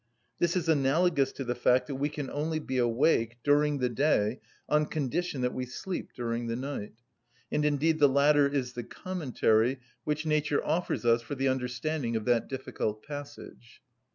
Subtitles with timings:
[0.39, 4.39] This is analogous to the fact that we can only be awake during the day
[4.67, 6.95] on condition that we sleep during the night;
[7.51, 12.47] indeed the latter is the commentary which nature offers us for the understanding of that
[12.47, 13.83] difficult passage.